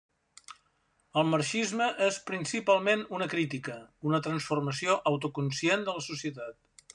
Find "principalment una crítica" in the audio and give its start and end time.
2.29-3.77